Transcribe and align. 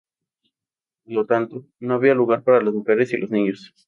Por 1.03 1.13
lo 1.13 1.25
tanto, 1.27 1.67
no 1.79 1.93
había 1.93 2.15
lugar 2.15 2.43
para 2.43 2.59
las 2.63 2.73
mujeres 2.73 3.13
y 3.13 3.17
los 3.17 3.29
niños. 3.29 3.71